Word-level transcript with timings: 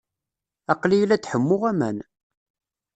Aqli-iyi 0.71 1.05
la 1.07 1.17
d-ḥemmuɣ 1.21 1.61
aman. 1.71 1.97